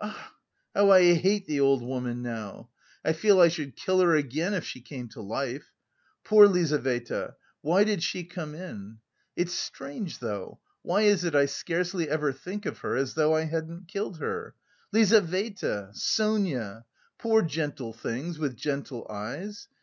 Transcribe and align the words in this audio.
"Ah, 0.00 0.34
how 0.74 0.88
I 0.90 1.12
hate 1.12 1.44
the 1.44 1.60
old 1.60 1.82
woman 1.82 2.22
now! 2.22 2.70
I 3.04 3.12
feel 3.12 3.38
I 3.38 3.48
should 3.48 3.76
kill 3.76 4.00
her 4.00 4.14
again 4.14 4.54
if 4.54 4.64
she 4.64 4.80
came 4.80 5.10
to 5.10 5.20
life! 5.20 5.72
Poor 6.24 6.48
Lizaveta! 6.48 7.34
Why 7.60 7.84
did 7.84 8.02
she 8.02 8.24
come 8.24 8.54
in?... 8.54 9.00
It's 9.36 9.52
strange 9.52 10.20
though, 10.20 10.58
why 10.80 11.02
is 11.02 11.22
it 11.24 11.34
I 11.34 11.44
scarcely 11.44 12.08
ever 12.08 12.32
think 12.32 12.64
of 12.64 12.78
her, 12.78 12.96
as 12.96 13.12
though 13.12 13.34
I 13.36 13.42
hadn't 13.44 13.88
killed 13.88 14.20
her? 14.20 14.54
Lizaveta! 14.90 15.90
Sonia! 15.92 16.86
Poor 17.18 17.42
gentle 17.42 17.92
things, 17.92 18.38
with 18.38 18.56
gentle 18.56 19.06
eyes.... 19.10 19.68